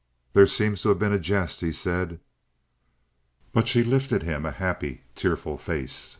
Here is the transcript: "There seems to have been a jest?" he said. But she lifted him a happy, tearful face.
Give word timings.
"There 0.33 0.47
seems 0.47 0.81
to 0.81 0.89
have 0.89 0.97
been 0.97 1.13
a 1.13 1.19
jest?" 1.19 1.61
he 1.61 1.71
said. 1.71 2.19
But 3.53 3.67
she 3.67 3.83
lifted 3.83 4.23
him 4.23 4.47
a 4.47 4.51
happy, 4.51 5.03
tearful 5.13 5.59
face. 5.59 6.09